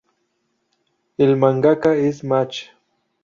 El 1.25 1.35
mangaka 1.37 1.93
es 2.09 2.23
match. 2.23 2.63